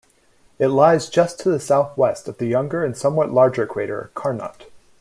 [0.57, 4.65] It lies just to the southwest of the younger and somewhat larger crater Carnot.